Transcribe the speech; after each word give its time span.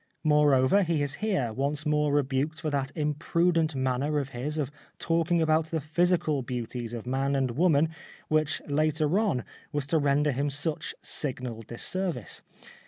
Moreover, 0.23 0.81
he 0.81 1.03
is 1.03 1.13
here 1.21 1.53
once 1.53 1.85
more 1.85 2.11
rebuked 2.11 2.59
for 2.61 2.71
that 2.71 2.91
imprudent 2.95 3.75
manner 3.75 4.17
of 4.17 4.29
his 4.29 4.57
of 4.57 4.71
talking 4.97 5.43
about 5.43 5.67
the 5.67 5.79
physical 5.79 6.41
beauties 6.41 6.95
of 6.95 7.05
man 7.05 7.35
and 7.35 7.51
woman 7.51 7.89
which 8.27 8.63
later 8.67 9.19
on 9.19 9.43
was 9.71 9.85
to 9.85 9.99
render 9.99 10.31
him 10.31 10.49
such 10.49 10.95
signal 11.03 11.61
disservice. 11.61 12.41